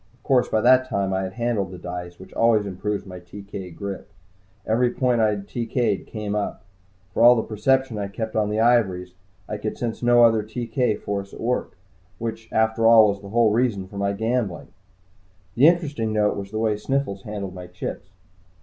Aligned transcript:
Of 0.15 0.23
course, 0.23 0.49
by 0.49 0.61
that 0.61 0.89
time 0.89 1.13
I 1.13 1.21
had 1.21 1.33
handled 1.33 1.69
the 1.69 1.77
dice, 1.77 2.17
which 2.19 2.33
always 2.33 2.65
improves 2.65 3.05
my 3.05 3.19
TK 3.19 3.75
grip. 3.75 4.09
Every 4.65 4.89
point 4.89 5.21
I 5.21 5.29
had 5.29 5.47
TK'd 5.47 6.07
came 6.07 6.33
up. 6.33 6.63
For 7.13 7.21
all 7.21 7.35
the 7.35 7.43
perception 7.43 7.99
I 7.99 8.07
kept 8.07 8.35
on 8.35 8.49
the 8.49 8.59
ivories, 8.59 9.13
I 9.47 9.57
could 9.57 9.77
sense 9.77 10.01
no 10.01 10.23
other 10.23 10.41
TK 10.41 10.99
force 10.99 11.35
at 11.35 11.39
work, 11.39 11.77
which 12.17 12.51
after 12.51 12.87
all 12.87 13.09
was 13.09 13.21
the 13.21 13.29
whole 13.29 13.51
reason 13.51 13.85
for 13.87 13.97
my 13.99 14.11
gambling. 14.13 14.69
The 15.53 15.67
interesting 15.67 16.11
note 16.13 16.35
was 16.35 16.49
the 16.49 16.57
way 16.57 16.77
Sniffles 16.77 17.21
handled 17.21 17.53
my 17.53 17.67
chips. 17.67 18.09